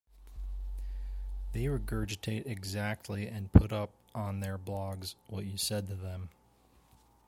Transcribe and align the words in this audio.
They 1.53 1.65
regurgitate 1.67 2.47
exactly 2.47 3.27
and 3.27 3.53
put 3.53 3.71
up 3.71 3.91
on 4.15 4.39
their 4.39 4.57
blogs 4.57 5.13
what 5.27 5.45
you 5.45 5.57
said 5.57 5.85
to 5.89 5.95
them. 5.95 6.29